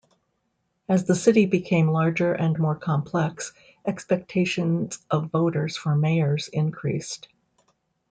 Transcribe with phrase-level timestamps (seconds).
[0.89, 3.53] As the city became larger and more complex,
[3.85, 7.27] expectations of voters for mayors increased.